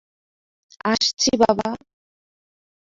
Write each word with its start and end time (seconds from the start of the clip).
আসছি, 0.85 1.31
বাবা। 1.41 1.69